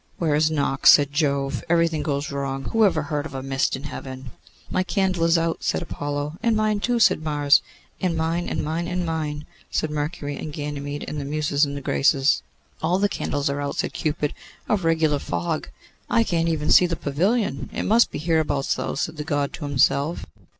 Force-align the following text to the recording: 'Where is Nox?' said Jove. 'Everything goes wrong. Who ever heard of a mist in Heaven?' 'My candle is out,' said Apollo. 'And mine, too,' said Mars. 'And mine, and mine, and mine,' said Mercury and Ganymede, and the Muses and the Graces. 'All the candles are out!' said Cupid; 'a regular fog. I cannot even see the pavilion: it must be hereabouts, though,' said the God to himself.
'Where 0.17 0.33
is 0.33 0.49
Nox?' 0.49 0.89
said 0.93 1.13
Jove. 1.13 1.63
'Everything 1.69 2.01
goes 2.01 2.31
wrong. 2.31 2.63
Who 2.71 2.85
ever 2.85 3.03
heard 3.03 3.27
of 3.27 3.35
a 3.35 3.43
mist 3.43 3.75
in 3.75 3.83
Heaven?' 3.83 4.31
'My 4.71 4.81
candle 4.81 5.25
is 5.25 5.37
out,' 5.37 5.63
said 5.63 5.83
Apollo. 5.83 6.37
'And 6.41 6.55
mine, 6.55 6.79
too,' 6.79 6.97
said 6.97 7.21
Mars. 7.21 7.61
'And 8.01 8.17
mine, 8.17 8.49
and 8.49 8.63
mine, 8.63 8.87
and 8.87 9.05
mine,' 9.05 9.45
said 9.69 9.91
Mercury 9.91 10.37
and 10.37 10.51
Ganymede, 10.51 11.05
and 11.07 11.21
the 11.21 11.25
Muses 11.25 11.65
and 11.65 11.77
the 11.77 11.81
Graces. 11.81 12.41
'All 12.81 12.97
the 12.97 13.07
candles 13.09 13.47
are 13.47 13.61
out!' 13.61 13.77
said 13.77 13.93
Cupid; 13.93 14.33
'a 14.67 14.75
regular 14.75 15.19
fog. 15.19 15.69
I 16.09 16.23
cannot 16.23 16.49
even 16.49 16.71
see 16.71 16.87
the 16.87 16.95
pavilion: 16.95 17.69
it 17.71 17.83
must 17.83 18.09
be 18.09 18.17
hereabouts, 18.17 18.73
though,' 18.73 18.95
said 18.95 19.17
the 19.17 19.23
God 19.23 19.53
to 19.53 19.65
himself. 19.65 20.25